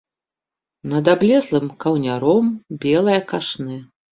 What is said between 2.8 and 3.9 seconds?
белае кашнэ.